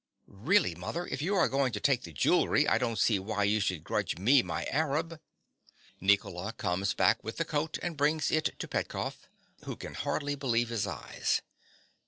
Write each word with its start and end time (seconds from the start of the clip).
Really, 0.25 0.73
mother, 0.73 1.05
if 1.05 1.21
you 1.21 1.35
are 1.35 1.47
going 1.47 1.71
to 1.73 1.79
take 1.79 2.01
the 2.05 2.11
jewellery, 2.11 2.67
I 2.67 2.79
don't 2.79 2.97
see 2.97 3.19
why 3.19 3.43
you 3.43 3.59
should 3.59 3.83
grudge 3.83 4.17
me 4.17 4.41
my 4.41 4.63
Arab. 4.65 5.19
(_Nicola 6.01 6.57
comes 6.57 6.95
back 6.95 7.23
with 7.23 7.37
the 7.37 7.45
coat 7.45 7.77
and 7.83 7.95
brings 7.97 8.31
it 8.31 8.57
to 8.57 8.67
Petkoff, 8.67 9.29
who 9.65 9.75
can 9.75 9.93
hardly 9.93 10.33
believe 10.33 10.69
his 10.69 10.87
eyes. 10.87 11.43